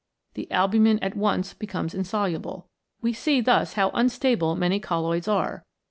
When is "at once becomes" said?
1.03-1.93